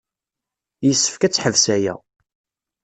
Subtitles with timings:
[0.85, 1.95] Yessefk ad teḥbes aya.